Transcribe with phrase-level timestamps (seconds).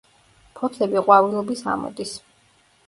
[0.59, 2.17] ფოთლები ყვავილობის ამოდის.